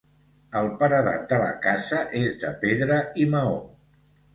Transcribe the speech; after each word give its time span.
El 0.61 0.69
paredat 0.79 1.29
de 1.35 1.39
la 1.45 1.51
casa 1.67 2.03
és 2.25 2.43
de 2.47 2.57
pedra 2.67 3.03
i 3.27 3.33
maó. 3.39 3.59